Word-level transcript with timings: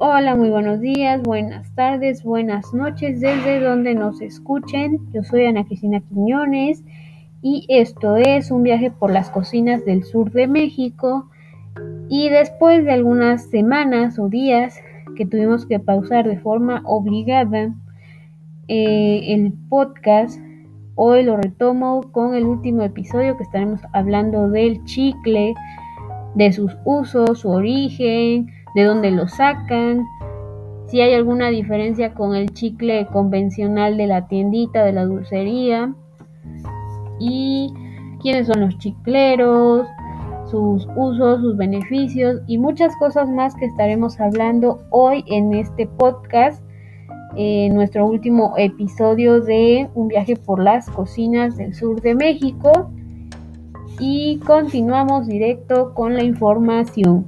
Hola, 0.00 0.34
muy 0.34 0.50
buenos 0.50 0.80
días, 0.80 1.22
buenas 1.22 1.72
tardes, 1.76 2.24
buenas 2.24 2.74
noches, 2.74 3.20
desde 3.20 3.60
donde 3.60 3.94
nos 3.94 4.20
escuchen. 4.20 4.98
Yo 5.12 5.22
soy 5.22 5.46
Ana 5.46 5.64
Cristina 5.64 6.00
Quiñones 6.00 6.82
y 7.42 7.64
esto 7.68 8.16
es 8.16 8.50
un 8.50 8.64
viaje 8.64 8.90
por 8.90 9.12
las 9.12 9.30
cocinas 9.30 9.84
del 9.84 10.02
sur 10.02 10.32
de 10.32 10.48
México. 10.48 11.30
Y 12.08 12.28
después 12.28 12.84
de 12.84 12.90
algunas 12.90 13.48
semanas 13.50 14.18
o 14.18 14.28
días 14.28 14.74
que 15.16 15.26
tuvimos 15.26 15.64
que 15.64 15.78
pausar 15.78 16.26
de 16.26 16.40
forma 16.40 16.82
obligada 16.84 17.72
eh, 18.66 19.20
el 19.28 19.52
podcast, 19.68 20.40
hoy 20.96 21.22
lo 21.22 21.36
retomo 21.36 22.02
con 22.10 22.34
el 22.34 22.46
último 22.46 22.82
episodio 22.82 23.36
que 23.36 23.44
estaremos 23.44 23.80
hablando 23.92 24.48
del 24.48 24.82
chicle, 24.86 25.54
de 26.34 26.52
sus 26.52 26.76
usos, 26.84 27.38
su 27.38 27.50
origen, 27.50 28.50
de 28.74 28.84
dónde 28.84 29.10
lo 29.10 29.28
sacan, 29.28 30.04
si 30.86 31.00
hay 31.00 31.14
alguna 31.14 31.48
diferencia 31.48 32.14
con 32.14 32.34
el 32.34 32.52
chicle 32.52 33.06
convencional 33.06 33.96
de 33.96 34.06
la 34.06 34.28
tiendita, 34.28 34.84
de 34.84 34.92
la 34.92 35.04
dulcería, 35.04 35.94
y 37.18 37.72
quiénes 38.20 38.46
son 38.46 38.60
los 38.60 38.78
chicleros, 38.78 39.86
sus 40.50 40.86
usos, 40.94 41.40
sus 41.40 41.56
beneficios 41.56 42.40
y 42.46 42.58
muchas 42.58 42.94
cosas 42.96 43.30
más 43.30 43.54
que 43.54 43.64
estaremos 43.64 44.20
hablando 44.20 44.80
hoy 44.90 45.24
en 45.26 45.54
este 45.54 45.86
podcast, 45.86 46.62
en 47.36 47.74
nuestro 47.74 48.06
último 48.06 48.54
episodio 48.56 49.40
de 49.40 49.88
un 49.94 50.08
viaje 50.08 50.36
por 50.36 50.62
las 50.62 50.88
cocinas 50.90 51.56
del 51.56 51.74
sur 51.74 52.00
de 52.00 52.14
México. 52.14 52.90
Y 53.98 54.38
continuamos 54.46 55.26
directo 55.26 55.94
con 55.94 56.14
la 56.14 56.24
información. 56.24 57.26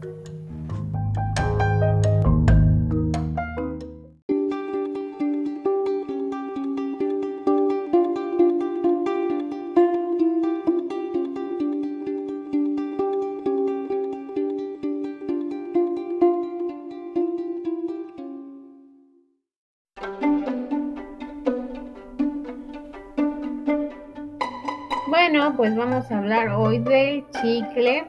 Pues 25.56 25.74
vamos 25.74 26.10
a 26.10 26.18
hablar 26.18 26.48
hoy 26.50 26.78
del 26.80 27.24
chicle. 27.30 28.04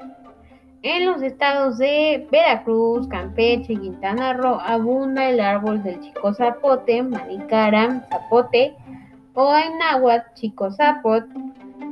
En 0.82 1.06
los 1.06 1.22
estados 1.22 1.78
de 1.78 2.28
Veracruz, 2.30 3.08
Campeche 3.08 3.76
Quintana 3.76 4.34
Roo 4.34 4.60
abunda 4.60 5.30
el 5.30 5.40
árbol 5.40 5.82
del 5.82 6.00
chico 6.02 6.34
zapote, 6.34 7.02
maricara, 7.04 8.06
zapote 8.10 8.76
o 9.34 9.56
en 9.56 9.78
náhuatl 9.78 10.34
chico 10.34 10.72
zapot, 10.72 11.26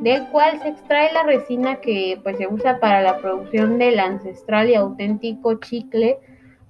del 0.02 0.28
cual 0.28 0.60
se 0.62 0.70
extrae 0.70 1.14
la 1.14 1.24
resina 1.24 1.78
que 1.78 2.20
pues 2.22 2.38
se 2.38 2.48
usa 2.48 2.80
para 2.80 3.02
la 3.02 3.18
producción 3.20 3.78
del 3.78 4.00
ancestral 4.00 4.70
y 4.70 4.76
auténtico 4.76 5.56
chicle 5.56 6.18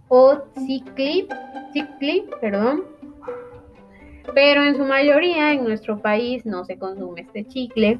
o 0.09 0.41
cicli, 0.67 1.27
cicli, 1.73 2.25
perdón. 2.39 2.83
Pero 4.33 4.63
en 4.63 4.75
su 4.75 4.83
mayoría 4.83 5.53
en 5.53 5.63
nuestro 5.63 5.99
país 5.99 6.45
no 6.45 6.65
se 6.65 6.77
consume 6.77 7.21
este 7.21 7.45
chicle 7.45 7.99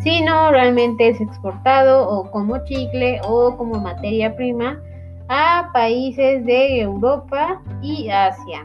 sino 0.00 0.50
realmente 0.50 1.08
es 1.08 1.20
exportado 1.20 2.08
o 2.08 2.30
como 2.30 2.64
chicle 2.64 3.20
o 3.26 3.56
como 3.56 3.80
materia 3.80 4.34
prima 4.36 4.80
a 5.28 5.70
países 5.72 6.44
de 6.44 6.80
Europa 6.80 7.60
y 7.82 8.08
Asia. 8.10 8.62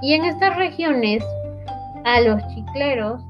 Y 0.00 0.14
en 0.14 0.24
estas 0.24 0.56
regiones 0.56 1.24
a 2.04 2.20
los 2.20 2.46
chicleros 2.48 3.22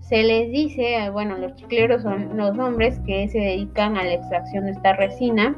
se 0.00 0.22
les 0.22 0.50
dice, 0.50 1.08
bueno, 1.10 1.38
los 1.38 1.54
chicleros 1.54 2.02
son 2.02 2.36
los 2.36 2.58
hombres 2.58 2.98
que 3.06 3.28
se 3.28 3.38
dedican 3.38 3.96
a 3.96 4.02
la 4.02 4.14
extracción 4.14 4.64
de 4.64 4.72
esta 4.72 4.94
resina, 4.94 5.54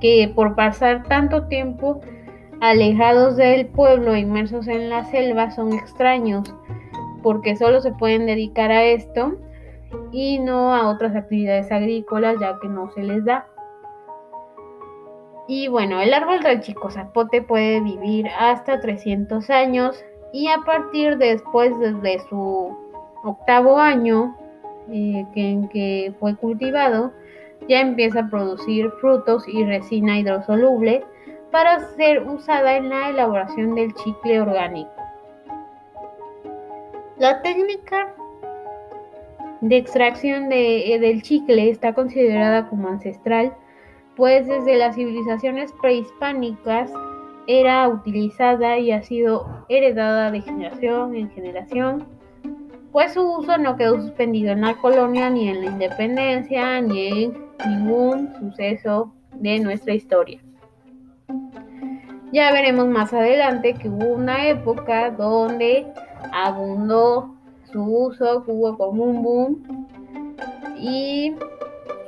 que 0.00 0.30
por 0.34 0.54
pasar 0.54 1.02
tanto 1.08 1.48
tiempo 1.48 2.00
alejados 2.60 3.36
del 3.36 3.66
pueblo, 3.66 4.16
inmersos 4.16 4.68
en 4.68 4.88
la 4.88 5.04
selva, 5.06 5.50
son 5.50 5.72
extraños, 5.72 6.54
porque 7.22 7.56
solo 7.56 7.80
se 7.80 7.92
pueden 7.92 8.26
dedicar 8.26 8.70
a 8.70 8.84
esto 8.84 9.36
y 10.12 10.38
no 10.38 10.74
a 10.74 10.88
otras 10.88 11.16
actividades 11.16 11.70
agrícolas 11.72 12.36
ya 12.40 12.58
que 12.60 12.68
no 12.68 12.90
se 12.92 13.02
les 13.02 13.24
da. 13.24 13.46
Y 15.46 15.68
bueno, 15.68 16.00
el 16.00 16.12
árbol 16.12 16.42
del 16.42 16.60
chico 16.60 16.90
zapote 16.90 17.40
puede 17.40 17.80
vivir 17.80 18.26
hasta 18.38 18.80
300 18.80 19.48
años 19.48 20.04
y 20.32 20.48
a 20.48 20.58
partir 20.58 21.16
después 21.16 21.72
de 21.78 22.20
su 22.28 22.76
octavo 23.24 23.78
año 23.78 24.36
eh, 24.90 25.24
que, 25.32 25.50
en 25.50 25.68
que 25.68 26.12
fue 26.20 26.36
cultivado, 26.36 27.12
ya 27.66 27.80
empieza 27.80 28.20
a 28.20 28.30
producir 28.30 28.90
frutos 29.00 29.48
y 29.48 29.64
resina 29.64 30.18
hidrosoluble 30.18 31.04
para 31.50 31.80
ser 31.96 32.26
usada 32.28 32.76
en 32.76 32.90
la 32.90 33.08
elaboración 33.08 33.74
del 33.74 33.94
chicle 33.94 34.40
orgánico. 34.40 34.97
La 37.18 37.42
técnica 37.42 38.14
de 39.60 39.76
extracción 39.76 40.48
de, 40.48 40.94
eh, 40.94 41.00
del 41.00 41.22
chicle 41.22 41.68
está 41.68 41.92
considerada 41.92 42.68
como 42.68 42.88
ancestral, 42.88 43.52
pues 44.14 44.46
desde 44.46 44.76
las 44.76 44.94
civilizaciones 44.94 45.72
prehispánicas 45.80 46.92
era 47.48 47.88
utilizada 47.88 48.78
y 48.78 48.92
ha 48.92 49.02
sido 49.02 49.64
heredada 49.68 50.30
de 50.30 50.42
generación 50.42 51.16
en 51.16 51.28
generación, 51.30 52.06
pues 52.92 53.14
su 53.14 53.22
uso 53.22 53.58
no 53.58 53.76
quedó 53.76 54.00
suspendido 54.00 54.52
en 54.52 54.60
la 54.60 54.74
colonia 54.74 55.28
ni 55.28 55.48
en 55.48 55.64
la 55.64 55.72
independencia 55.72 56.80
ni 56.80 57.24
en 57.24 57.48
ningún 57.66 58.32
suceso 58.38 59.12
de 59.32 59.58
nuestra 59.58 59.94
historia. 59.94 60.40
Ya 62.30 62.52
veremos 62.52 62.86
más 62.86 63.12
adelante 63.12 63.74
que 63.74 63.88
hubo 63.88 64.14
una 64.14 64.48
época 64.48 65.10
donde 65.10 65.86
abundó 66.32 67.34
su 67.72 67.82
uso, 67.82 68.44
hubo 68.46 68.76
como 68.76 69.04
un 69.04 69.22
boom 69.22 69.86
y 70.78 71.34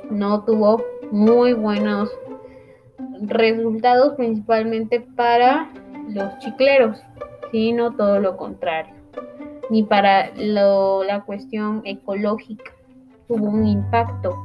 no 0.09 0.43
tuvo 0.43 0.81
muy 1.11 1.53
buenos 1.53 2.09
resultados 3.21 4.15
principalmente 4.15 5.01
para 5.15 5.69
los 6.09 6.37
chicleros, 6.39 7.01
sino 7.51 7.91
todo 7.91 8.19
lo 8.19 8.37
contrario, 8.37 8.93
ni 9.69 9.83
para 9.83 10.31
la 10.35 11.23
cuestión 11.25 11.81
ecológica 11.85 12.71
tuvo 13.27 13.49
un 13.49 13.65
impacto, 13.65 14.35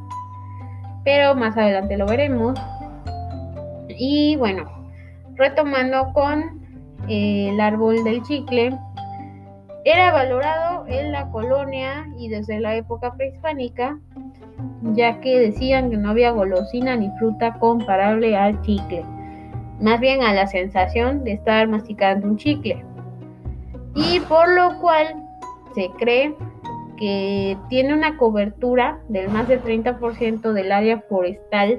pero 1.04 1.34
más 1.34 1.56
adelante 1.56 1.96
lo 1.96 2.06
veremos. 2.06 2.58
Y 3.88 4.36
bueno, 4.36 4.64
retomando 5.34 6.12
con 6.12 6.60
el 7.08 7.60
árbol 7.60 8.04
del 8.04 8.22
chicle, 8.22 8.78
era 9.86 10.10
valorado 10.10 10.84
en 10.88 11.12
la 11.12 11.30
colonia 11.30 12.08
y 12.18 12.28
desde 12.28 12.58
la 12.58 12.74
época 12.74 13.14
prehispánica, 13.14 14.00
ya 14.82 15.20
que 15.20 15.38
decían 15.38 15.90
que 15.90 15.96
no 15.96 16.10
había 16.10 16.32
golosina 16.32 16.96
ni 16.96 17.08
fruta 17.20 17.56
comparable 17.60 18.36
al 18.36 18.60
chicle, 18.62 19.04
más 19.80 20.00
bien 20.00 20.24
a 20.24 20.34
la 20.34 20.48
sensación 20.48 21.22
de 21.22 21.34
estar 21.34 21.68
masticando 21.68 22.26
un 22.26 22.36
chicle. 22.36 22.84
Y 23.94 24.18
por 24.28 24.48
lo 24.48 24.80
cual 24.80 25.22
se 25.76 25.88
cree 25.90 26.34
que 26.96 27.56
tiene 27.68 27.94
una 27.94 28.16
cobertura 28.16 28.98
del 29.08 29.28
más 29.28 29.46
del 29.46 29.62
30% 29.62 30.52
del 30.52 30.72
área 30.72 31.00
forestal, 31.08 31.78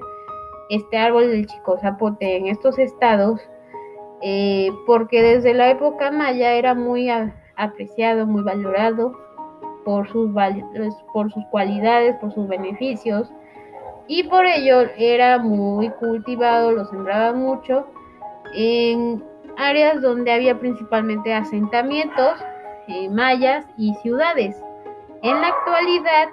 este 0.69 0.97
árbol 0.97 1.27
del 1.27 1.45
chico 1.45 1.77
zapote 1.81 2.37
en 2.37 2.47
estos 2.47 2.79
estados, 2.79 3.41
eh, 4.21 4.69
porque 4.85 5.21
desde 5.21 5.53
la 5.53 5.69
época 5.69 6.09
maya 6.09 6.53
era 6.53 6.73
muy 6.73 7.09
apreciado, 7.57 8.25
muy 8.25 8.43
valorado 8.43 9.11
por 9.83 10.07
sus, 10.09 10.31
por 11.13 11.31
sus 11.31 11.45
cualidades, 11.51 12.15
por 12.17 12.33
sus 12.33 12.47
beneficios 12.47 13.31
y 14.07 14.23
por 14.23 14.45
ello 14.45 14.81
era 14.97 15.37
muy 15.37 15.89
cultivado, 15.91 16.71
lo 16.71 16.85
sembraba 16.85 17.33
mucho 17.33 17.87
en 18.53 19.23
áreas 19.57 20.01
donde 20.01 20.31
había 20.31 20.59
principalmente 20.59 21.33
asentamientos 21.33 22.39
eh, 22.87 23.09
mayas 23.09 23.65
y 23.77 23.93
ciudades. 23.95 24.55
En 25.23 25.41
la 25.41 25.47
actualidad, 25.47 26.29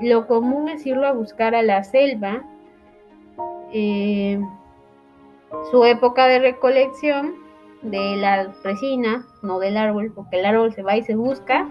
lo 0.00 0.26
común 0.26 0.68
es 0.68 0.86
irlo 0.86 1.06
a 1.06 1.12
buscar 1.12 1.54
a 1.54 1.62
la 1.62 1.82
selva. 1.82 2.42
Eh, 3.72 4.40
su 5.70 5.84
época 5.84 6.26
de 6.26 6.38
recolección 6.38 7.34
de 7.82 8.16
la 8.16 8.48
resina, 8.64 9.26
no 9.42 9.58
del 9.58 9.76
árbol, 9.76 10.12
porque 10.14 10.38
el 10.38 10.46
árbol 10.46 10.72
se 10.72 10.82
va 10.82 10.96
y 10.96 11.02
se 11.02 11.14
busca 11.14 11.68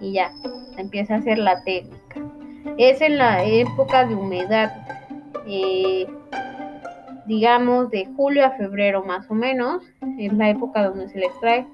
y 0.00 0.12
ya, 0.12 0.32
empieza 0.76 1.14
a 1.14 1.18
hacer 1.18 1.38
la 1.38 1.62
técnica. 1.64 2.20
Es 2.76 3.00
en 3.00 3.18
la 3.18 3.44
época 3.44 4.06
de 4.06 4.14
humedad, 4.14 4.72
eh, 5.46 6.06
digamos 7.26 7.90
de 7.90 8.06
julio 8.16 8.44
a 8.44 8.50
febrero 8.50 9.04
más 9.04 9.30
o 9.30 9.34
menos, 9.34 9.82
es 10.18 10.32
la 10.32 10.50
época 10.50 10.88
donde 10.88 11.08
se 11.08 11.18
le 11.18 11.26
extrae 11.26 11.66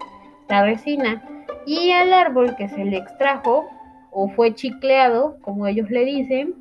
la 0.48 0.64
resina. 0.64 1.22
Y 1.66 1.90
al 1.92 2.12
árbol 2.12 2.56
que 2.56 2.68
se 2.68 2.84
le 2.84 2.98
extrajo 2.98 3.64
o 4.10 4.28
fue 4.28 4.54
chicleado, 4.54 5.38
como 5.40 5.66
ellos 5.66 5.90
le 5.90 6.04
dicen, 6.04 6.54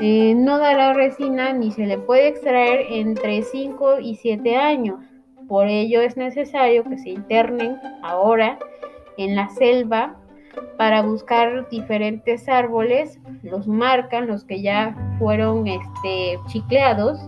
eh, 0.00 0.34
no 0.34 0.58
dará 0.58 0.92
resina 0.92 1.52
ni 1.52 1.72
se 1.72 1.86
le 1.86 1.98
puede 1.98 2.28
extraer 2.28 2.86
entre 2.90 3.42
5 3.42 3.98
y 4.00 4.14
7 4.16 4.56
años. 4.56 5.00
Por 5.48 5.66
ello 5.66 6.02
es 6.02 6.16
necesario 6.16 6.84
que 6.84 6.98
se 6.98 7.10
internen 7.10 7.80
ahora 8.02 8.58
en 9.16 9.34
la 9.34 9.48
selva 9.48 10.16
para 10.76 11.02
buscar 11.02 11.68
diferentes 11.70 12.48
árboles, 12.48 13.18
los 13.42 13.66
marcan, 13.66 14.26
los 14.26 14.44
que 14.44 14.62
ya 14.62 14.94
fueron 15.18 15.66
este, 15.66 16.38
chicleados, 16.46 17.18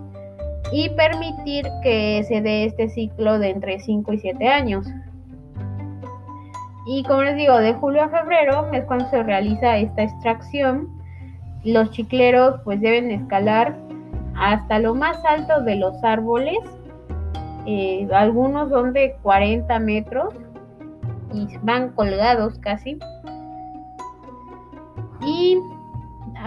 y 0.73 0.89
permitir 0.91 1.67
que 1.83 2.23
se 2.25 2.41
dé 2.41 2.65
este 2.65 2.89
ciclo 2.89 3.39
de 3.39 3.51
entre 3.51 3.81
5 3.81 4.13
y 4.13 4.19
7 4.19 4.49
años. 4.49 4.87
Y 6.87 7.03
como 7.05 7.23
les 7.23 7.37
digo, 7.37 7.57
de 7.59 7.75
julio 7.75 8.03
a 8.03 8.09
febrero 8.09 8.71
es 8.73 8.85
cuando 8.85 9.09
se 9.11 9.23
realiza 9.23 9.79
esta 9.79 10.03
extracción. 10.03 10.89
Los 11.65 11.91
chicleros 11.91 12.61
pues 12.65 12.81
deben 12.81 13.11
escalar 13.11 13.77
hasta 14.37 14.79
lo 14.79 14.95
más 14.95 15.23
alto 15.25 15.63
de 15.63 15.77
los 15.77 16.03
árboles. 16.03 16.59
Eh, 17.67 18.09
algunos 18.13 18.71
son 18.71 18.93
de 18.93 19.17
40 19.23 19.79
metros 19.81 20.35
y 21.33 21.47
van 21.63 21.91
colgados 21.91 22.59
casi. 22.59 22.99
Y 25.23 25.59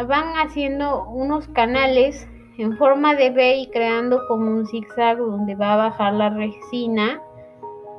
van 0.07 0.33
haciendo 0.37 1.05
unos 1.05 1.47
canales 1.49 2.27
en 2.57 2.77
forma 2.77 3.15
de 3.15 3.29
B 3.29 3.57
y 3.57 3.67
creando 3.67 4.21
como 4.27 4.49
un 4.49 4.67
zigzag 4.67 5.17
donde 5.17 5.55
va 5.55 5.73
a 5.73 5.77
bajar 5.77 6.13
la 6.13 6.29
resina 6.29 7.21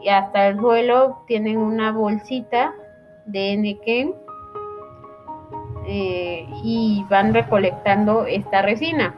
y 0.01 0.09
hasta 0.09 0.49
el 0.49 0.59
suelo 0.59 1.23
tienen 1.27 1.59
una 1.59 1.93
bolsita 1.93 2.75
de 3.27 3.57
Nequén 3.57 4.15
eh, 5.87 6.47
y 6.63 7.05
van 7.09 7.33
recolectando 7.33 8.27
esta 8.27 8.63
resina. 8.63 9.15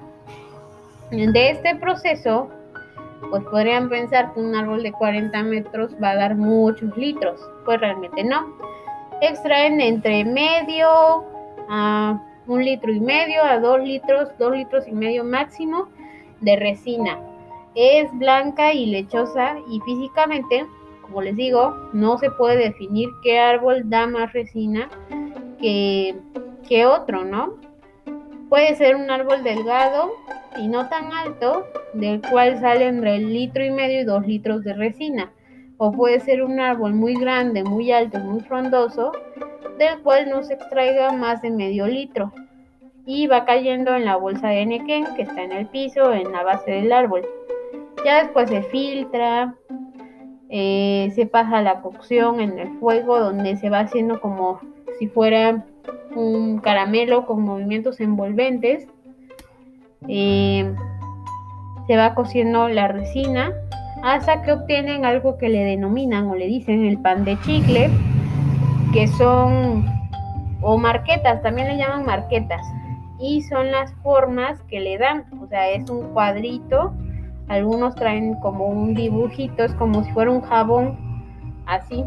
De 1.10 1.50
este 1.50 1.76
proceso, 1.76 2.48
pues 3.30 3.42
podrían 3.44 3.88
pensar 3.88 4.32
que 4.32 4.40
un 4.40 4.54
árbol 4.54 4.82
de 4.82 4.92
40 4.92 5.42
metros 5.42 5.94
va 6.02 6.10
a 6.10 6.16
dar 6.16 6.36
muchos 6.36 6.96
litros, 6.96 7.40
pues 7.64 7.80
realmente 7.80 8.24
no. 8.24 8.56
Extraen 9.20 9.80
entre 9.80 10.24
medio 10.24 10.88
a 11.68 12.22
un 12.46 12.64
litro 12.64 12.92
y 12.92 13.00
medio 13.00 13.42
a 13.42 13.58
dos 13.58 13.80
litros, 13.80 14.28
dos 14.38 14.52
litros 14.52 14.86
y 14.86 14.92
medio 14.92 15.24
máximo 15.24 15.88
de 16.40 16.56
resina. 16.56 17.18
Es 17.74 18.10
blanca 18.18 18.72
y 18.72 18.86
lechosa 18.86 19.56
y 19.68 19.80
físicamente 19.80 20.66
como 21.06 21.22
les 21.22 21.36
digo, 21.36 21.74
no 21.92 22.18
se 22.18 22.30
puede 22.30 22.56
definir 22.56 23.08
qué 23.22 23.38
árbol 23.38 23.88
da 23.88 24.06
más 24.06 24.32
resina 24.32 24.88
que, 25.60 26.16
que 26.68 26.84
otro, 26.84 27.24
¿no? 27.24 27.54
Puede 28.48 28.74
ser 28.74 28.96
un 28.96 29.10
árbol 29.10 29.42
delgado 29.42 30.12
y 30.56 30.68
no 30.68 30.88
tan 30.88 31.12
alto, 31.12 31.66
del 31.92 32.20
cual 32.22 32.58
sale 32.60 32.86
entre 32.86 33.16
el 33.16 33.32
litro 33.32 33.64
y 33.64 33.70
medio 33.70 34.00
y 34.00 34.04
dos 34.04 34.26
litros 34.26 34.64
de 34.64 34.74
resina. 34.74 35.32
O 35.78 35.92
puede 35.92 36.20
ser 36.20 36.42
un 36.42 36.58
árbol 36.58 36.94
muy 36.94 37.14
grande, 37.14 37.62
muy 37.62 37.92
alto, 37.92 38.18
muy 38.18 38.40
frondoso, 38.40 39.12
del 39.78 40.00
cual 40.02 40.30
no 40.30 40.42
se 40.42 40.54
extraiga 40.54 41.12
más 41.12 41.42
de 41.42 41.50
medio 41.50 41.86
litro. 41.86 42.32
Y 43.04 43.26
va 43.26 43.44
cayendo 43.44 43.94
en 43.94 44.04
la 44.04 44.16
bolsa 44.16 44.48
de 44.48 44.66
nequén 44.66 45.04
que 45.14 45.22
está 45.22 45.42
en 45.42 45.52
el 45.52 45.66
piso, 45.66 46.12
en 46.12 46.32
la 46.32 46.42
base 46.42 46.70
del 46.70 46.92
árbol. 46.92 47.22
Ya 48.04 48.22
después 48.22 48.48
se 48.48 48.62
filtra, 48.62 49.54
eh, 50.48 51.10
se 51.14 51.26
pasa 51.26 51.60
la 51.60 51.80
cocción 51.80 52.40
en 52.40 52.58
el 52.58 52.78
fuego 52.78 53.18
donde 53.18 53.56
se 53.56 53.68
va 53.68 53.80
haciendo 53.80 54.20
como 54.20 54.60
si 54.98 55.08
fuera 55.08 55.64
un 56.14 56.58
caramelo 56.58 57.26
con 57.26 57.42
movimientos 57.42 58.00
envolventes. 58.00 58.86
Eh, 60.08 60.74
se 61.86 61.96
va 61.96 62.14
cociendo 62.14 62.68
la 62.68 62.88
resina 62.88 63.52
hasta 64.02 64.42
que 64.42 64.52
obtienen 64.52 65.04
algo 65.04 65.38
que 65.38 65.48
le 65.48 65.64
denominan 65.64 66.26
o 66.28 66.34
le 66.34 66.46
dicen 66.46 66.84
el 66.84 66.98
pan 66.98 67.24
de 67.24 67.38
chicle, 67.40 67.90
que 68.92 69.08
son, 69.08 69.86
o 70.60 70.78
marquetas, 70.78 71.42
también 71.42 71.68
le 71.68 71.76
llaman 71.76 72.04
marquetas, 72.04 72.62
y 73.18 73.42
son 73.42 73.70
las 73.70 73.92
formas 74.02 74.60
que 74.62 74.80
le 74.80 74.98
dan, 74.98 75.24
o 75.42 75.46
sea, 75.46 75.70
es 75.70 75.88
un 75.88 76.12
cuadrito 76.12 76.92
algunos 77.48 77.94
traen 77.94 78.34
como 78.40 78.66
un 78.66 78.94
dibujito, 78.94 79.62
es 79.62 79.72
como 79.74 80.02
si 80.02 80.10
fuera 80.12 80.30
un 80.30 80.40
jabón, 80.40 80.96
así. 81.66 82.04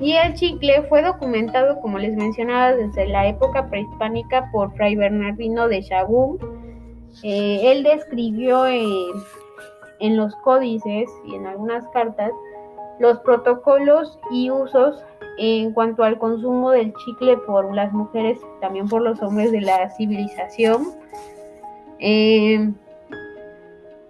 Y 0.00 0.12
el 0.12 0.34
chicle 0.34 0.82
fue 0.88 1.02
documentado, 1.02 1.80
como 1.80 1.98
les 1.98 2.16
mencionaba, 2.16 2.74
desde 2.74 3.08
la 3.08 3.26
época 3.26 3.68
prehispánica 3.68 4.48
por 4.52 4.72
Fray 4.74 4.94
Bernardino 4.94 5.66
de 5.66 5.82
Chagún. 5.82 6.38
Eh, 7.24 7.72
él 7.72 7.82
describió 7.82 8.66
en 8.66 10.16
los 10.16 10.36
códices 10.36 11.08
y 11.26 11.34
en 11.34 11.46
algunas 11.46 11.86
cartas 11.88 12.30
los 13.00 13.18
protocolos 13.20 14.18
y 14.30 14.50
usos 14.50 15.02
en 15.38 15.72
cuanto 15.72 16.02
al 16.02 16.18
consumo 16.18 16.72
del 16.72 16.92
chicle 16.94 17.36
por 17.38 17.72
las 17.74 17.92
mujeres, 17.92 18.40
también 18.60 18.88
por 18.88 19.02
los 19.02 19.22
hombres 19.22 19.52
de 19.52 19.60
la 19.60 19.88
civilización. 19.90 20.88
Eh, 22.00 22.72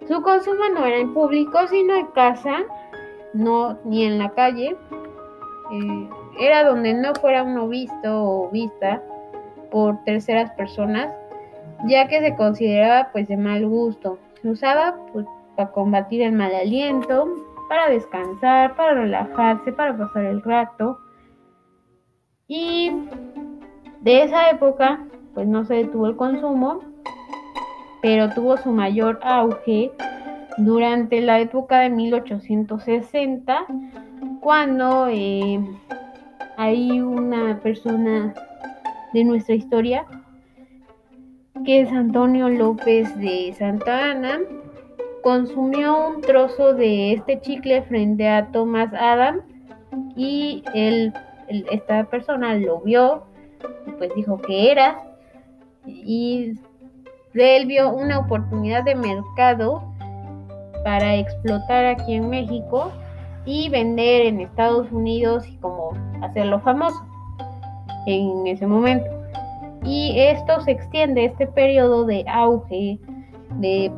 su 0.07 0.21
consumo 0.21 0.69
no 0.73 0.85
era 0.85 0.97
en 0.97 1.13
público, 1.13 1.67
sino 1.67 1.95
en 1.95 2.07
casa, 2.07 2.63
no 3.33 3.77
ni 3.85 4.05
en 4.05 4.17
la 4.17 4.31
calle. 4.31 4.75
Eh, 5.71 6.09
era 6.39 6.63
donde 6.63 6.93
no 6.93 7.13
fuera 7.15 7.43
uno 7.43 7.67
visto 7.67 7.95
o 8.05 8.49
vista 8.49 9.01
por 9.71 10.03
terceras 10.03 10.51
personas, 10.51 11.13
ya 11.87 12.07
que 12.07 12.19
se 12.21 12.35
consideraba 12.35 13.09
pues 13.11 13.27
de 13.27 13.37
mal 13.37 13.67
gusto. 13.67 14.17
Se 14.41 14.49
usaba 14.49 14.95
pues, 15.13 15.25
para 15.55 15.71
combatir 15.71 16.21
el 16.21 16.31
mal 16.31 16.53
aliento, 16.53 17.27
para 17.67 17.89
descansar, 17.89 18.75
para 18.75 18.93
relajarse, 18.95 19.71
para 19.71 19.97
pasar 19.97 20.25
el 20.25 20.41
rato. 20.41 20.99
Y 22.47 22.91
de 24.01 24.23
esa 24.23 24.49
época 24.49 25.05
pues 25.33 25.47
no 25.47 25.63
se 25.65 25.75
detuvo 25.75 26.07
el 26.07 26.15
consumo 26.15 26.81
pero 28.01 28.29
tuvo 28.29 28.57
su 28.57 28.71
mayor 28.71 29.19
auge 29.23 29.91
durante 30.57 31.21
la 31.21 31.39
época 31.39 31.79
de 31.79 31.89
1860, 31.89 33.65
cuando 34.41 35.07
eh, 35.09 35.59
hay 36.57 37.01
una 37.01 37.59
persona 37.59 38.33
de 39.13 39.23
nuestra 39.23 39.55
historia, 39.55 40.05
que 41.65 41.81
es 41.81 41.91
Antonio 41.91 42.49
López 42.49 43.17
de 43.17 43.53
Santa 43.57 44.11
Ana, 44.11 44.39
consumió 45.23 46.07
un 46.07 46.21
trozo 46.21 46.73
de 46.73 47.13
este 47.13 47.41
chicle 47.41 47.81
frente 47.83 48.27
a 48.27 48.47
Thomas 48.51 48.93
Adam 48.93 49.41
y 50.15 50.63
él, 50.73 51.13
esta 51.47 52.05
persona 52.05 52.55
lo 52.55 52.79
vio, 52.79 53.23
pues 53.97 54.13
dijo 54.15 54.37
que 54.37 54.71
era, 54.71 55.01
y 55.85 56.53
él 57.33 57.65
vio 57.65 57.93
una 57.93 58.19
oportunidad 58.19 58.83
de 58.83 58.95
mercado 58.95 59.83
para 60.83 61.15
explotar 61.15 61.85
aquí 61.85 62.13
en 62.13 62.29
México 62.29 62.91
y 63.49 63.67
vender 63.69 64.27
en 64.27 64.41
Estados 64.41 64.91
Unidos 64.91 65.47
y 65.47 65.57
como 65.57 65.93
hacerlo 66.21 66.59
famoso 66.59 67.03
en 68.05 68.45
ese 68.45 68.67
momento. 68.67 69.09
Y 69.83 70.13
esto 70.19 70.61
se 70.61 70.71
extiende, 70.71 71.25
este 71.25 71.47
periodo 71.47 72.05
de 72.05 72.23
auge, 72.27 72.99
de 73.55 73.91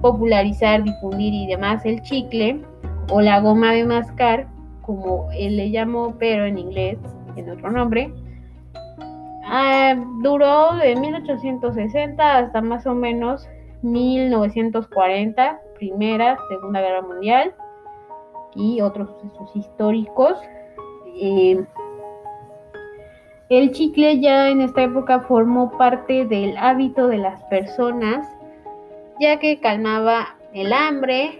popularizar, 0.00 0.82
difundir 0.82 1.34
y 1.34 1.46
demás 1.48 1.84
el 1.84 2.00
chicle 2.00 2.62
o 3.10 3.20
la 3.20 3.40
goma 3.40 3.72
de 3.72 3.84
mascar, 3.84 4.46
como 4.80 5.28
él 5.32 5.58
le 5.58 5.70
llamó, 5.70 6.14
pero 6.18 6.46
en 6.46 6.56
inglés, 6.56 6.98
en 7.36 7.50
otro 7.50 7.70
nombre, 7.70 8.10
Ah, 9.50 9.94
duró 10.22 10.76
de 10.76 10.94
1860 10.94 12.36
hasta 12.36 12.60
más 12.60 12.86
o 12.86 12.94
menos 12.94 13.48
1940, 13.80 15.58
Primera, 15.78 16.36
Segunda 16.50 16.82
Guerra 16.82 17.00
Mundial 17.00 17.54
y 18.58 18.80
otros 18.80 19.08
sucesos 19.10 19.56
históricos. 19.56 20.38
Eh, 21.20 21.64
el 23.48 23.70
chicle 23.70 24.20
ya 24.20 24.48
en 24.48 24.60
esta 24.60 24.82
época 24.82 25.20
formó 25.20 25.70
parte 25.78 26.26
del 26.26 26.56
hábito 26.58 27.06
de 27.06 27.18
las 27.18 27.42
personas, 27.44 28.26
ya 29.20 29.38
que 29.38 29.60
calmaba 29.60 30.36
el 30.52 30.72
hambre, 30.72 31.38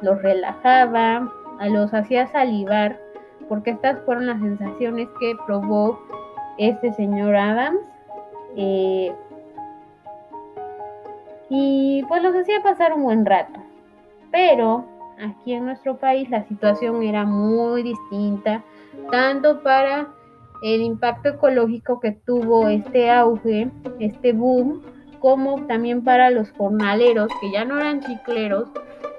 los 0.00 0.22
relajaba, 0.22 1.30
los 1.68 1.92
hacía 1.92 2.26
salivar, 2.28 2.98
porque 3.48 3.70
estas 3.70 4.00
fueron 4.04 4.26
las 4.26 4.40
sensaciones 4.40 5.08
que 5.20 5.34
probó 5.46 6.00
este 6.56 6.92
señor 6.94 7.36
Adams. 7.36 7.80
Eh, 8.56 9.12
y 11.50 11.80
y 12.00 12.04
pues 12.04 12.22
los 12.22 12.34
hacía 12.34 12.62
pasar 12.62 12.94
un 12.94 13.02
buen 13.02 13.26
rato. 13.26 13.60
Pero 14.30 14.84
aquí 15.20 15.52
en 15.52 15.66
nuestro 15.66 15.98
país 15.98 16.28
la 16.30 16.46
situación 16.46 17.02
era 17.02 17.24
muy 17.24 17.82
distinta, 17.82 18.64
tanto 19.10 19.62
para 19.62 20.08
el 20.62 20.82
impacto 20.82 21.30
ecológico 21.30 22.00
que 22.00 22.12
tuvo 22.12 22.68
este 22.68 23.10
auge, 23.10 23.70
este 23.98 24.32
boom, 24.32 24.82
como 25.18 25.66
también 25.66 26.02
para 26.02 26.30
los 26.30 26.50
jornaleros, 26.52 27.28
que 27.40 27.50
ya 27.50 27.64
no 27.64 27.78
eran 27.78 28.00
chicleros, 28.00 28.68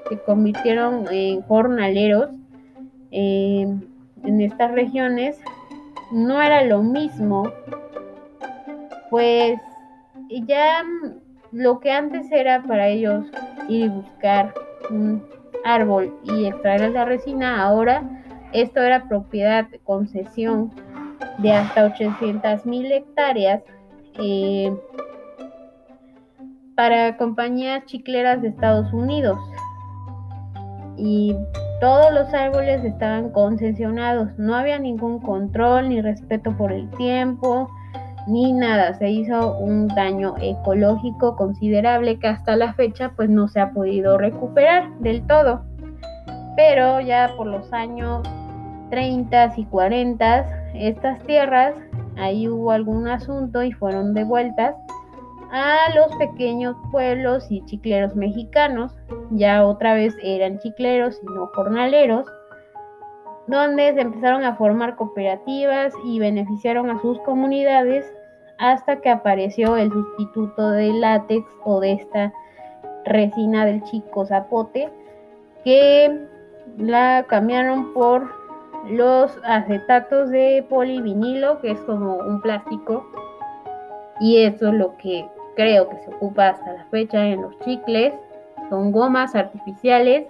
se 0.10 0.20
convirtieron 0.20 1.06
en 1.12 1.42
jornaleros 1.44 2.30
eh, 3.12 3.68
en 4.24 4.42
estas 4.42 4.72
regiones, 4.72 5.40
no 6.12 6.42
era 6.42 6.64
lo 6.64 6.84
mismo, 6.84 7.52
pues 9.10 9.60
ya 10.48 10.84
lo 11.52 11.80
que 11.80 11.92
antes 11.92 12.32
era 12.32 12.64
para 12.64 12.88
ellos 12.88 13.26
ir 13.68 13.86
y 13.86 13.90
buscar 13.90 14.54
un 14.90 15.24
árbol 15.66 16.14
y 16.24 16.46
extraer 16.46 16.92
la 16.92 17.06
resina, 17.06 17.62
ahora 17.62 18.04
esto 18.54 18.82
era 18.82 19.08
propiedad 19.08 19.68
concesión 19.84 20.72
de 21.38 21.54
hasta 21.54 21.86
800 21.86 22.66
mil 22.66 22.92
hectáreas 22.92 23.62
eh, 24.20 24.76
para 26.76 27.18
compañías 27.18 27.86
chicleras 27.86 28.42
de 28.42 28.50
Estados 28.50 28.92
Unidos. 28.94 29.40
Y 30.98 31.36
todos 31.80 32.14
los 32.14 32.34
árboles 32.34 32.84
estaban 32.84 33.32
concesionados, 33.32 34.38
no 34.38 34.56
había 34.56 34.78
ningún 34.78 35.20
control 35.20 35.90
ni 35.90 36.02
respeto 36.02 36.56
por 36.56 36.72
el 36.72 36.90
tiempo, 36.92 37.70
ni 38.28 38.54
nada. 38.54 38.94
Se 38.94 39.10
hizo 39.10 39.58
un 39.58 39.88
daño 39.88 40.36
ecológico 40.42 41.36
considerable 41.36 42.20
que 42.20 42.28
hasta 42.28 42.56
la 42.56 42.74
fecha 42.74 43.12
pues 43.16 43.30
no 43.30 43.48
se 43.48 43.60
ha 43.60 43.72
podido 43.72 44.18
recuperar 44.18 44.90
del 45.00 45.26
todo. 45.28 45.64
Pero 46.56 47.00
ya 47.00 47.34
por 47.38 47.48
los 47.48 47.72
años 47.74 48.28
30 48.90 49.54
y 49.58 49.66
40 49.66 50.74
estas 50.76 51.20
tierras, 51.24 51.76
ahí 52.18 52.48
hubo 52.48 52.72
algún 52.72 53.08
asunto 53.08 53.64
y 53.64 53.72
fueron 53.72 54.14
devueltas 54.14 54.76
a 55.52 55.94
los 55.96 56.16
pequeños 56.18 56.76
pueblos 56.92 57.46
y 57.50 57.64
chicleros 57.66 58.16
mexicanos. 58.16 58.96
Ya 59.32 59.66
otra 59.66 59.94
vez 59.94 60.16
eran 60.22 60.60
chicleros 60.60 61.20
y 61.22 61.26
no 61.34 61.48
jornaleros 61.48 62.26
donde 63.48 63.94
se 63.94 64.02
empezaron 64.02 64.44
a 64.44 64.56
formar 64.56 64.96
cooperativas 64.96 65.94
y 66.06 66.20
beneficiaron 66.20 66.90
a 66.90 67.02
sus 67.02 67.20
comunidades 67.22 68.06
hasta 68.58 69.02
que 69.02 69.10
apareció 69.10 69.76
el 69.78 69.92
sustituto 69.92 70.72
del 70.72 71.02
látex 71.02 71.46
o 71.64 71.80
de 71.80 71.94
esta 71.94 72.34
resina 73.06 73.66
del 73.66 73.84
chico 73.84 74.26
zapote 74.26 74.90
que 75.64 76.28
la 76.78 77.26
cambiaron 77.28 77.94
por 77.94 78.30
los 78.90 79.38
acetatos 79.44 80.30
de 80.30 80.66
polivinilo 80.70 81.60
que 81.62 81.72
es 81.72 81.80
como 81.82 82.18
un 82.18 82.42
plástico 82.42 83.06
y 84.20 84.44
eso 84.44 84.68
es 84.68 84.74
lo 84.76 84.96
que 84.98 85.28
creo 85.56 85.90
que 85.90 85.98
se 85.98 86.14
ocupa 86.14 86.50
hasta 86.50 86.74
la 86.74 86.86
fecha 86.86 87.26
en 87.26 87.42
los 87.42 87.58
chicles. 87.60 88.14
Son 88.70 88.92
gomas 88.92 89.36
artificiales 89.36 90.28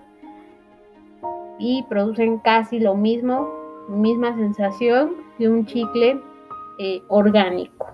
y 1.62 1.84
producen 1.84 2.39
casi 2.39 2.80
lo 2.80 2.96
mismo, 2.96 3.48
misma 3.88 4.36
sensación 4.36 5.13
que 5.38 5.48
un 5.48 5.68
chicle 5.68 6.20
eh, 6.80 7.03
orgánico, 7.08 7.86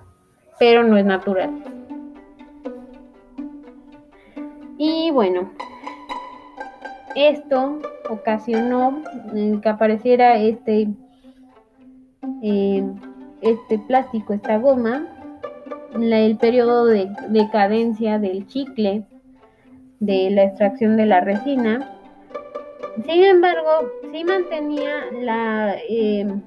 pero 0.57 0.83
no 0.83 0.95
es 0.95 1.05
natural. 1.05 1.51
Y 4.77 5.11
bueno, 5.11 5.51
esto 7.13 7.79
ocasionó 8.09 9.01
eh, 9.35 9.59
que 9.61 9.67
apareciera 9.67 10.37
este, 10.37 10.87
eh, 12.41 12.89
este 13.41 13.79
plástico, 13.79 14.33
esta 14.33 14.57
goma, 14.59 15.07
el 15.93 16.37
periodo 16.37 16.85
de 16.85 17.09
decadencia 17.27 18.17
del 18.17 18.47
chicle, 18.47 19.03
de 19.99 20.29
la 20.29 20.43
extracción 20.43 20.95
de 20.95 21.05
la 21.05 21.19
resina, 21.19 21.96
sin 23.05 23.23
embargo, 23.23 23.89
sí 24.11 24.23
mantenía 24.23 25.05
la, 25.11 25.75
em, 25.87 26.41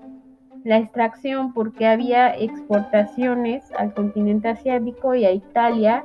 la 0.64 0.78
extracción 0.78 1.52
porque 1.52 1.87
había 1.87 2.37
exportaciones 2.37 3.71
al 3.78 3.95
continente 3.95 4.49
asiático 4.49 5.14
y 5.14 5.25
a 5.25 5.33
Italia 5.33 6.04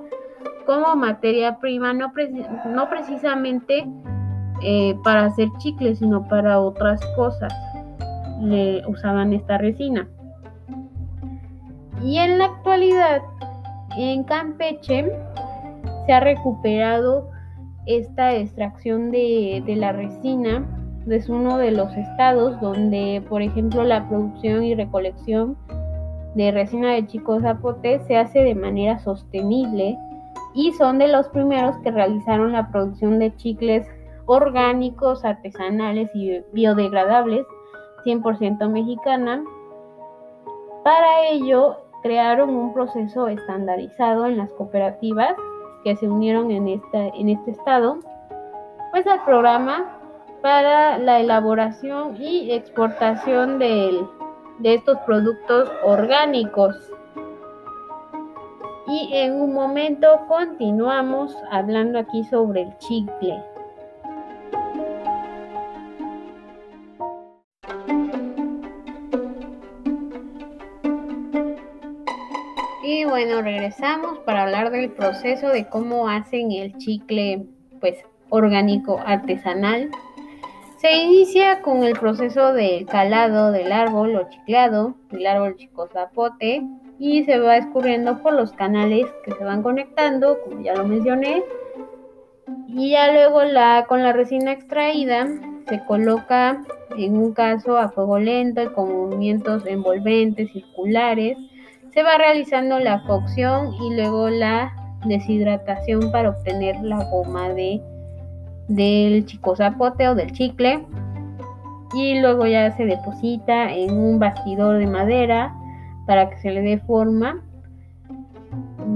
como 0.65 0.95
materia 0.95 1.57
prima, 1.59 1.93
no, 1.93 2.11
no 2.67 2.89
precisamente 2.89 3.85
eh, 4.61 4.95
para 5.03 5.25
hacer 5.25 5.49
chicles, 5.57 5.99
sino 5.99 6.27
para 6.27 6.59
otras 6.59 6.99
cosas. 7.15 7.53
Le 8.41 8.85
usaban 8.87 9.33
esta 9.33 9.57
resina. 9.57 10.07
Y 12.01 12.17
en 12.17 12.37
la 12.37 12.45
actualidad, 12.45 13.21
en 13.97 14.23
Campeche, 14.23 15.11
se 16.05 16.13
ha 16.13 16.19
recuperado 16.19 17.29
esta 17.85 18.35
extracción 18.35 19.11
de, 19.11 19.63
la 19.67 19.91
resina 19.91 20.65
es 21.09 21.29
uno 21.29 21.57
de 21.57 21.71
los 21.71 21.95
estados 21.95 22.59
donde, 22.59 23.23
por 23.29 23.41
ejemplo, 23.41 23.83
la 23.83 24.07
producción 24.09 24.63
y 24.63 24.75
recolección 24.75 25.57
de 26.35 26.51
resina 26.51 26.93
de 26.93 27.05
Chico 27.07 27.39
Zapote 27.39 27.99
se 28.07 28.17
hace 28.17 28.39
de 28.39 28.55
manera 28.55 28.99
sostenible 28.99 29.97
y 30.53 30.71
son 30.73 30.97
de 30.97 31.07
los 31.07 31.27
primeros 31.29 31.77
que 31.77 31.91
realizaron 31.91 32.53
la 32.53 32.69
producción 32.71 33.19
de 33.19 33.35
chicles 33.35 33.87
orgánicos, 34.25 35.23
artesanales 35.23 36.09
y 36.15 36.41
biodegradables 36.53 37.45
100% 38.03 38.69
mexicana. 38.69 39.43
Para 40.83 41.27
ello, 41.29 41.77
crearon 42.01 42.49
un 42.49 42.73
proceso 42.73 43.27
estandarizado 43.27 44.25
en 44.25 44.37
las 44.37 44.51
cooperativas 44.53 45.35
que 45.85 45.95
se 45.95 46.09
unieron 46.09 46.49
en, 46.49 46.67
esta, 46.67 46.97
en 47.09 47.29
este 47.29 47.51
estado, 47.51 47.99
pues 48.91 49.05
al 49.05 49.23
programa 49.23 49.85
para 50.41 50.97
la 50.97 51.19
elaboración 51.19 52.19
y 52.19 52.51
exportación 52.51 53.59
de, 53.59 54.03
de 54.57 54.73
estos 54.73 54.97
productos 55.05 55.71
orgánicos. 55.83 56.75
Y 58.87 59.11
en 59.13 59.39
un 59.39 59.53
momento 59.53 60.07
continuamos 60.27 61.37
hablando 61.51 61.99
aquí 61.99 62.23
sobre 62.23 62.63
el 62.63 62.77
chicle. 62.79 63.54
Bueno, 73.15 73.41
regresamos 73.41 74.19
para 74.25 74.43
hablar 74.43 74.71
del 74.71 74.91
proceso 74.91 75.47
de 75.47 75.69
cómo 75.69 76.09
hacen 76.09 76.51
el 76.51 76.77
chicle 76.77 77.45
pues 77.79 77.95
orgánico 78.27 78.99
artesanal. 79.05 79.89
Se 80.79 80.91
inicia 80.91 81.61
con 81.61 81.85
el 81.85 81.97
proceso 81.97 82.51
del 82.51 82.85
calado 82.85 83.53
del 83.53 83.71
árbol 83.71 84.17
o 84.17 84.29
chiclado, 84.29 84.95
del 85.11 85.27
árbol 85.27 85.55
chico 85.55 85.87
zapote, 85.87 86.61
y 86.99 87.23
se 87.23 87.39
va 87.39 87.55
escurriendo 87.55 88.21
por 88.21 88.33
los 88.33 88.51
canales 88.51 89.05
que 89.23 89.31
se 89.31 89.45
van 89.45 89.63
conectando, 89.63 90.41
como 90.41 90.61
ya 90.61 90.75
lo 90.75 90.85
mencioné. 90.85 91.41
Y 92.67 92.89
ya 92.89 93.13
luego 93.13 93.45
la, 93.45 93.85
con 93.87 94.03
la 94.03 94.11
resina 94.11 94.51
extraída 94.51 95.25
se 95.69 95.81
coloca 95.85 96.61
en 96.97 97.15
un 97.15 97.31
caso 97.31 97.77
a 97.77 97.87
fuego 97.87 98.19
lento 98.19 98.61
y 98.61 98.67
con 98.73 98.91
movimientos 98.91 99.65
envolventes, 99.65 100.51
circulares 100.51 101.37
se 101.95 102.03
va 102.03 102.17
realizando 102.17 102.77
la 102.79 103.03
cocción 103.03 103.73
y 103.81 103.95
luego 103.95 104.27
la 104.29 104.73
deshidratación 105.05 106.11
para 106.11 106.31
obtener 106.31 106.75
la 106.81 107.01
goma 107.05 107.47
de, 107.53 107.81
del 108.67 109.25
chico 109.25 109.55
zapote 109.55 110.09
o 110.09 110.13
del 110.13 110.33
chicle. 110.33 110.85
Y 111.93 112.19
luego 112.19 112.45
ya 112.47 112.75
se 112.75 112.83
deposita 112.83 113.71
en 113.71 113.97
un 113.97 114.19
bastidor 114.19 114.77
de 114.77 114.87
madera 114.87 115.55
para 116.05 116.29
que 116.29 116.37
se 116.39 116.51
le 116.51 116.61
dé 116.61 116.79
forma. 116.79 117.41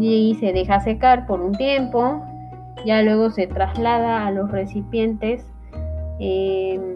Y 0.02 0.36
se 0.42 0.52
deja 0.52 0.82
secar 0.82 1.26
por 1.26 1.40
un 1.40 1.54
tiempo. 1.54 2.22
Ya 2.86 3.02
luego 3.02 3.30
se 3.30 3.48
traslada 3.48 4.28
a 4.28 4.32
los 4.32 4.52
recipientes 4.52 5.46
em, 6.20 6.96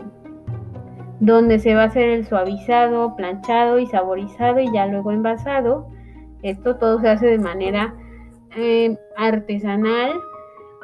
donde 1.23 1.57
se 1.59 1.73
va 1.73 1.83
a 1.83 1.85
hacer 1.85 2.09
el 2.09 2.25
suavizado, 2.25 3.15
planchado 3.15 3.79
y 3.79 3.87
saborizado 3.87 4.59
y 4.59 4.69
ya 4.73 4.87
luego 4.87 5.11
envasado. 5.11 5.87
Esto 6.41 6.75
todo 6.75 6.99
se 6.99 7.07
hace 7.07 7.27
de 7.27 7.37
manera 7.37 7.95
eh, 8.57 8.97
artesanal, 9.15 10.11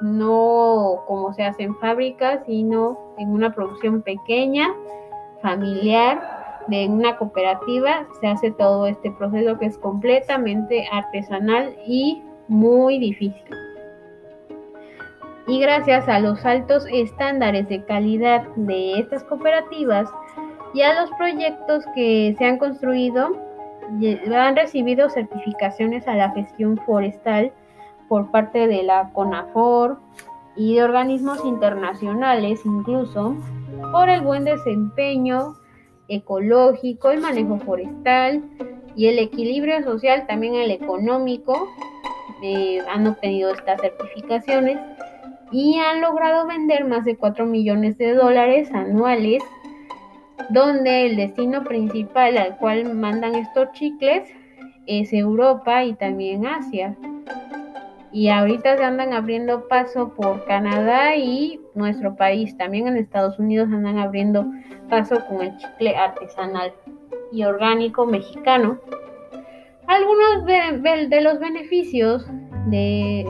no 0.01 1.03
como 1.07 1.33
se 1.33 1.43
hace 1.43 1.63
en 1.63 1.75
fábricas, 1.75 2.39
sino 2.45 2.97
en 3.17 3.31
una 3.31 3.53
producción 3.53 4.01
pequeña, 4.01 4.69
familiar, 5.41 6.63
de 6.69 6.87
una 6.87 7.17
cooperativa. 7.17 8.07
Se 8.21 8.27
hace 8.27 8.51
todo 8.51 8.87
este 8.87 9.11
proceso 9.11 9.59
que 9.59 9.65
es 9.65 9.77
completamente 9.77 10.87
artesanal 10.89 11.75
y 11.85 12.23
muy 12.47 12.97
difícil. 12.97 13.43
Y 15.49 15.59
gracias 15.59 16.07
a 16.07 16.19
los 16.19 16.45
altos 16.45 16.85
estándares 16.91 17.67
de 17.69 17.83
calidad 17.83 18.43
de 18.55 18.99
estas 18.99 19.23
cooperativas 19.23 20.07
y 20.75 20.83
a 20.83 21.01
los 21.01 21.09
proyectos 21.17 21.83
que 21.95 22.35
se 22.37 22.45
han 22.45 22.59
construido, 22.59 23.31
han 24.31 24.55
recibido 24.55 25.09
certificaciones 25.09 26.07
a 26.07 26.13
la 26.13 26.29
gestión 26.33 26.77
forestal 26.85 27.51
por 28.07 28.29
parte 28.29 28.67
de 28.67 28.83
la 28.83 29.09
CONAFOR 29.11 29.97
y 30.55 30.75
de 30.75 30.83
organismos 30.83 31.43
internacionales 31.43 32.61
incluso 32.63 33.35
por 33.91 34.07
el 34.07 34.21
buen 34.21 34.43
desempeño 34.43 35.55
ecológico, 36.09 37.09
el 37.09 37.21
manejo 37.21 37.57
forestal 37.57 38.43
y 38.95 39.07
el 39.07 39.17
equilibrio 39.17 39.81
social, 39.81 40.27
también 40.27 40.53
el 40.53 40.69
económico. 40.69 41.69
Eh, 42.43 42.81
han 42.87 43.07
obtenido 43.07 43.51
estas 43.51 43.81
certificaciones 43.81 44.77
y 45.51 45.77
han 45.79 46.01
logrado 46.01 46.47
vender 46.47 46.85
más 46.85 47.05
de 47.05 47.17
4 47.17 47.45
millones 47.45 47.97
de 47.97 48.13
dólares 48.13 48.71
anuales, 48.73 49.43
donde 50.49 51.05
el 51.07 51.15
destino 51.15 51.63
principal 51.63 52.37
al 52.37 52.57
cual 52.57 52.93
mandan 52.93 53.35
estos 53.35 53.71
chicles 53.73 54.29
es 54.85 55.13
Europa 55.13 55.83
y 55.83 55.93
también 55.93 56.45
Asia. 56.45 56.95
Y 58.11 58.29
ahorita 58.29 58.75
se 58.77 58.83
andan 58.83 59.13
abriendo 59.13 59.67
paso 59.67 60.13
por 60.15 60.43
Canadá 60.45 61.15
y 61.15 61.61
nuestro 61.75 62.15
país. 62.15 62.57
También 62.57 62.87
en 62.87 62.97
Estados 62.97 63.37
Unidos 63.37 63.69
andan 63.71 63.99
abriendo 63.99 64.47
paso 64.89 65.23
con 65.27 65.41
el 65.41 65.55
chicle 65.57 65.95
artesanal 65.95 66.73
y 67.31 67.43
orgánico 67.43 68.07
mexicano. 68.07 68.79
Algunos 69.85 70.45
de, 70.45 71.21
los 71.21 71.39
beneficios 71.39 72.27
de 72.67 73.25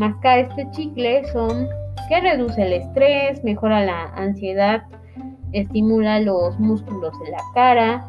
mascar 0.00 0.38
este 0.38 0.66
chicle 0.70 1.26
son 1.26 1.68
que 2.08 2.20
reduce 2.22 2.62
el 2.62 2.72
estrés, 2.72 3.44
mejora 3.44 3.84
la 3.84 4.04
ansiedad, 4.14 4.82
estimula 5.52 6.20
los 6.20 6.58
músculos 6.58 7.12
de 7.22 7.30
la 7.30 7.42
cara 7.52 8.08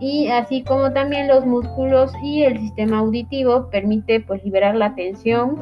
y 0.00 0.26
así 0.26 0.64
como 0.64 0.92
también 0.92 1.28
los 1.28 1.46
músculos 1.46 2.12
y 2.24 2.42
el 2.42 2.58
sistema 2.58 2.98
auditivo 2.98 3.70
permite 3.70 4.18
pues 4.18 4.44
liberar 4.44 4.74
la 4.74 4.96
tensión 4.96 5.56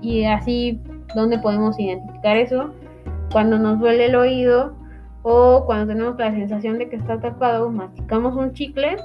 y 0.00 0.24
así 0.24 0.80
donde 1.14 1.38
podemos 1.38 1.78
identificar 1.78 2.38
eso 2.38 2.70
cuando 3.32 3.58
nos 3.58 3.80
duele 3.80 4.06
el 4.06 4.14
oído 4.14 4.72
o 5.24 5.64
cuando 5.66 5.92
tenemos 5.92 6.18
la 6.18 6.32
sensación 6.32 6.78
de 6.78 6.88
que 6.88 6.96
está 6.96 7.20
tapado, 7.20 7.70
masticamos 7.70 8.34
un 8.34 8.54
chicle 8.54 8.96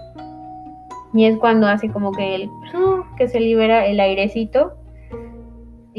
y 1.13 1.25
es 1.25 1.37
cuando 1.37 1.67
hace 1.67 1.89
como 1.89 2.13
que 2.13 2.35
el 2.35 2.49
que 3.17 3.27
se 3.27 3.41
libera 3.41 3.85
el 3.85 3.99
airecito 3.99 4.76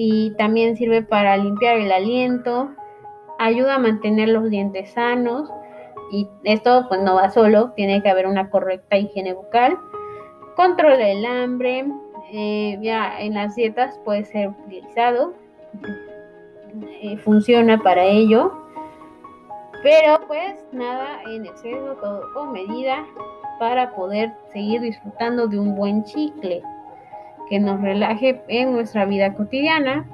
y 0.01 0.31
también 0.37 0.77
sirve 0.77 1.03
para 1.03 1.37
limpiar 1.37 1.77
el 1.77 1.91
aliento, 1.91 2.71
ayuda 3.41 3.75
a 3.75 3.79
mantener 3.81 4.29
los 4.29 4.49
dientes 4.49 4.93
sanos 4.93 5.51
y 6.13 6.29
esto 6.45 6.87
pues 6.89 7.01
no 7.03 7.17
va 7.17 7.31
solo, 7.31 7.73
tiene 7.73 8.01
que 8.01 8.09
haber 8.09 8.29
una 8.29 8.49
correcta 8.49 8.97
higiene 8.97 9.33
bucal, 9.33 9.77
controla 10.55 11.09
el 11.09 11.27
hambre, 11.27 11.85
eh, 12.33 12.79
ya 12.81 13.21
en 13.21 13.35
las 13.35 13.57
dietas 13.57 13.99
puede 14.05 14.25
ser 14.25 14.51
utilizado, 14.51 15.35
eh, 17.03 17.17
funciona 17.17 17.77
para 17.79 18.05
ello 18.05 18.53
pero 19.83 20.21
pues 20.29 20.65
nada 20.71 21.23
en 21.27 21.47
exceso, 21.47 21.97
todo 22.01 22.23
con 22.35 22.53
medida 22.53 23.05
para 23.59 23.95
poder 23.97 24.33
seguir 24.53 24.81
disfrutando 24.81 25.49
de 25.49 25.59
un 25.59 25.75
buen 25.75 26.05
chicle 26.05 26.63
que 27.49 27.59
nos 27.59 27.81
relaje 27.81 28.43
en 28.49 28.73
nuestra 28.73 29.05
vida 29.05 29.35
cotidiana. 29.35 30.07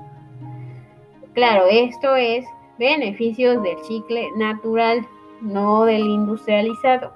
Claro, 1.35 1.65
esto 1.71 2.17
es 2.17 2.45
beneficios 2.79 3.63
del 3.63 3.77
chicle 3.87 4.29
natural, 4.37 5.07
no 5.41 5.85
del 5.85 6.03
industrializado. 6.03 7.13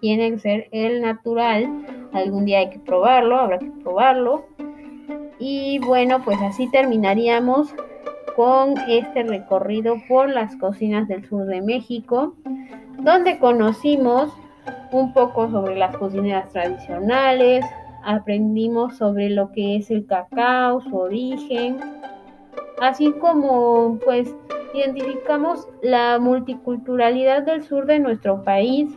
Tiene 0.00 0.30
que 0.32 0.38
ser 0.38 0.68
el 0.72 1.00
natural. 1.00 2.08
Algún 2.12 2.44
día 2.44 2.60
hay 2.60 2.70
que 2.70 2.78
probarlo, 2.78 3.38
habrá 3.38 3.58
que 3.58 3.70
probarlo. 3.82 4.46
Y 5.38 5.78
bueno, 5.80 6.22
pues 6.24 6.38
así 6.42 6.70
terminaríamos 6.70 7.74
con 8.36 8.74
este 8.88 9.22
recorrido 9.22 9.96
por 10.08 10.28
las 10.28 10.56
cocinas 10.56 11.08
del 11.08 11.26
sur 11.28 11.46
de 11.46 11.62
México, 11.62 12.34
donde 12.98 13.38
conocimos 13.38 14.32
un 14.92 15.12
poco 15.12 15.50
sobre 15.50 15.76
las 15.76 15.96
cocineras 15.96 16.50
tradicionales, 16.50 17.64
aprendimos 18.04 18.96
sobre 18.96 19.30
lo 19.30 19.50
que 19.52 19.76
es 19.76 19.90
el 19.90 20.06
cacao, 20.06 20.80
su 20.80 20.96
origen, 20.96 21.78
así 22.80 23.12
como 23.12 23.98
pues 24.04 24.34
identificamos 24.74 25.68
la 25.82 26.18
multiculturalidad 26.18 27.42
del 27.42 27.62
sur 27.62 27.86
de 27.86 27.98
nuestro 27.98 28.42
país, 28.42 28.90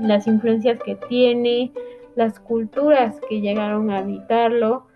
las 0.00 0.26
influencias 0.26 0.78
que 0.82 0.94
tiene, 1.08 1.72
las 2.14 2.38
culturas 2.38 3.20
que 3.28 3.40
llegaron 3.40 3.90
a 3.90 3.98
habitarlo, 3.98 4.86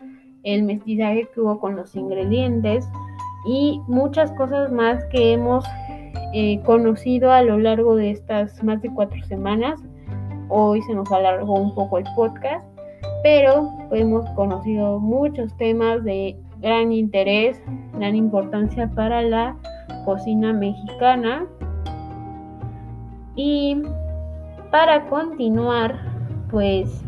el 0.42 0.62
mestizaje 0.62 1.28
que 1.34 1.40
hubo 1.40 1.58
con 1.58 1.76
los 1.76 1.94
ingredientes, 1.96 2.88
y 3.46 3.80
muchas 3.86 4.32
cosas 4.32 4.72
más 4.72 5.04
que 5.06 5.32
hemos 5.32 5.64
eh, 6.32 6.60
conocido 6.64 7.30
a 7.30 7.42
lo 7.42 7.58
largo 7.58 7.94
de 7.96 8.10
estas 8.10 8.62
más 8.62 8.80
de 8.82 8.90
cuatro 8.92 9.22
semanas. 9.24 9.80
Hoy 10.48 10.82
se 10.82 10.94
nos 10.94 11.10
alargó 11.12 11.54
un 11.54 11.74
poco 11.74 11.98
el 11.98 12.04
podcast, 12.16 12.64
pero 13.24 13.72
hemos 13.90 14.28
conocido 14.32 15.00
muchos 15.00 15.56
temas 15.56 16.04
de 16.04 16.36
gran 16.60 16.92
interés, 16.92 17.58
gran 17.94 18.14
importancia 18.16 18.86
para 18.94 19.22
la 19.22 19.56
cocina 20.04 20.52
mexicana. 20.52 21.46
Y 23.34 23.80
para 24.70 25.06
continuar, 25.06 25.98
pues 26.50 27.02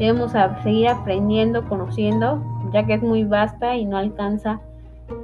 debemos 0.00 0.32
seguir 0.64 0.88
aprendiendo, 0.88 1.64
conociendo, 1.68 2.42
ya 2.72 2.84
que 2.84 2.94
es 2.94 3.02
muy 3.02 3.22
vasta 3.22 3.76
y 3.76 3.84
no 3.84 3.98
alcanza 3.98 4.60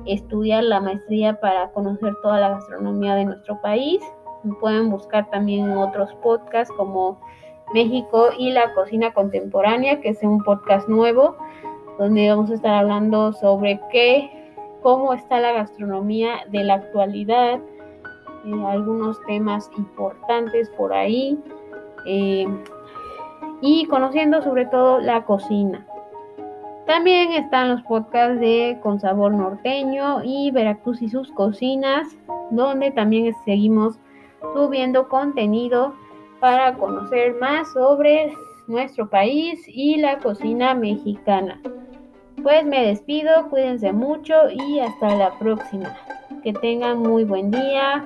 estudiar 0.07 0.63
la 0.63 0.81
maestría 0.81 1.41
para 1.41 1.73
conocer 1.73 2.15
toda 2.23 2.39
la 2.39 2.51
gastronomía 2.51 3.17
de 3.17 3.25
nuestro 3.25 3.61
país. 3.61 4.01
Pueden 4.61 4.89
buscar 4.89 5.29
también 5.31 5.73
otros 5.73 6.15
podcasts 6.23 6.73
como 6.77 7.19
México 7.75 8.29
y 8.37 8.53
la 8.53 8.73
cocina 8.75 9.13
contemporánea, 9.13 10.01
que 10.01 10.11
es 10.11 10.23
un 10.23 10.43
podcast 10.43 10.89
nuevo 10.89 11.37
donde 11.99 12.29
vamos 12.29 12.51
a 12.51 12.55
estar 12.55 12.75
hablando 12.75 13.33
sobre 13.33 13.81
qué, 13.91 14.31
cómo 14.83 15.13
está 15.13 15.41
la 15.41 15.53
gastronomía 15.53 16.47
de 16.51 16.65
la 16.65 16.75
actualidad, 16.75 17.61
eh, 18.47 18.65
algunos 18.67 19.21
temas 19.27 19.69
importantes 19.77 20.71
por 20.71 20.93
ahí 20.93 21.39
eh, 22.07 22.47
y 23.61 23.87
conociendo 23.87 24.41
sobre 24.43 24.67
todo 24.67 25.01
la 25.01 25.25
cocina. 25.25 25.85
También 26.87 27.33
están 27.33 27.69
los 27.69 27.83
podcasts 27.83 28.41
de 28.41 28.79
Con 28.83 28.99
Sabor 29.01 29.33
Norteño 29.33 30.23
y 30.25 30.51
Veracruz 30.53 31.03
y 31.03 31.09
sus 31.11 31.31
cocinas, 31.33 32.17
donde 32.51 32.93
también 32.93 33.35
seguimos 33.45 33.99
subiendo 34.55 35.09
contenido 35.09 35.93
para 36.41 36.75
conocer 36.75 37.35
más 37.41 37.73
sobre 37.73 38.33
nuestro 38.67 39.09
país 39.09 39.61
y 39.67 39.97
la 39.97 40.19
cocina 40.19 40.75
mexicana. 40.75 41.61
Pues 42.43 42.65
me 42.65 42.87
despido, 42.87 43.49
cuídense 43.51 43.93
mucho 43.93 44.35
y 44.51 44.79
hasta 44.79 45.17
la 45.17 45.37
próxima. 45.39 45.97
Que 46.43 46.53
tengan 46.53 47.01
muy 47.01 47.25
buen 47.25 47.51
día, 47.51 48.05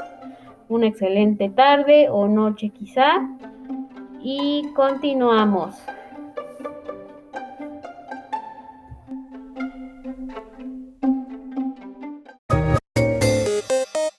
una 0.68 0.86
excelente 0.86 1.50
tarde 1.50 2.08
o 2.08 2.26
noche 2.26 2.70
quizá. 2.70 3.28
Y 4.22 4.68
continuamos. 4.74 5.76